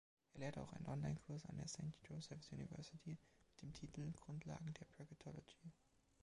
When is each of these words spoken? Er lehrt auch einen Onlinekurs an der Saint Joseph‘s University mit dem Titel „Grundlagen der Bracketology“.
Er 0.33 0.39
lehrt 0.39 0.57
auch 0.57 0.73
einen 0.73 0.87
Onlinekurs 0.87 1.45
an 1.45 1.57
der 1.57 1.67
Saint 1.67 1.93
Joseph‘s 2.09 2.51
University 2.51 3.19
mit 3.51 3.61
dem 3.61 3.71
Titel 3.71 4.11
„Grundlagen 4.13 4.73
der 4.73 4.85
Bracketology“. 4.85 5.71